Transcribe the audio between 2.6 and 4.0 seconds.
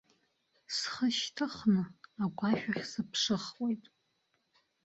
ахь сыԥшыхуеит.